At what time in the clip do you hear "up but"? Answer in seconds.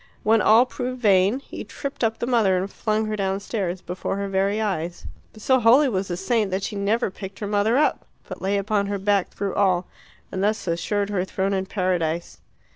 7.77-8.41